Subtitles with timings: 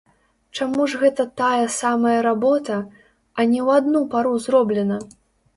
[0.59, 2.79] Чаму ж гэта тая самая работа,
[3.37, 4.99] а не ў адну пару зроблена?